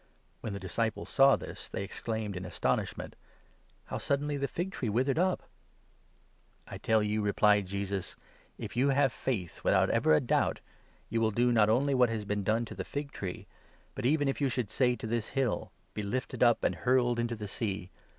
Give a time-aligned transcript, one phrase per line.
[0.39, 3.15] When the disciples 20 saw this, they exclaimed in astonishment:"
[3.89, 5.43] How suddenly the fig tree withered up!"
[6.67, 8.15] "I tell you," replied Jesus,
[8.57, 10.59] "if you have faith, withont 21 ever a doubt,
[11.11, 13.45] you will do not only what has been done to the fig tree,
[13.93, 17.35] but, even if you should say to this hill' Be lifted up and hurled into
[17.35, 17.91] the sea